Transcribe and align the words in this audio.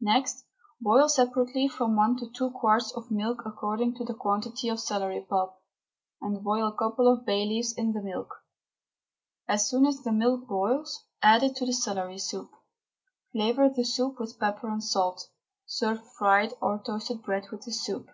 Next 0.00 0.44
boil 0.80 1.08
separately 1.08 1.66
from 1.66 1.96
one 1.96 2.16
to 2.18 2.30
two 2.30 2.52
quarts 2.52 2.92
of 2.92 3.10
milk 3.10 3.42
according 3.44 3.96
to 3.96 4.04
the 4.04 4.14
quantity 4.14 4.68
of 4.68 4.78
celery 4.78 5.26
pulp, 5.28 5.60
and 6.22 6.44
boil 6.44 6.68
a 6.68 6.76
couple 6.76 7.08
of 7.12 7.26
bay 7.26 7.44
leaves 7.44 7.72
in 7.72 7.90
the 7.92 8.00
milk. 8.00 8.36
As 9.48 9.68
soon 9.68 9.84
as 9.84 10.02
the 10.04 10.12
milk 10.12 10.46
boils 10.46 11.04
add 11.24 11.42
it 11.42 11.56
to 11.56 11.66
the 11.66 11.72
celery 11.72 12.20
pulp, 12.30 12.50
flavour 13.32 13.68
the 13.68 13.82
soup 13.82 14.20
with 14.20 14.38
pepper 14.38 14.68
and 14.68 14.80
salt; 14.80 15.26
serve 15.66 16.06
fried 16.12 16.54
or 16.60 16.78
toasted 16.80 17.24
bread 17.24 17.46
with 17.50 17.64
the 17.64 17.72
soup. 17.72 18.10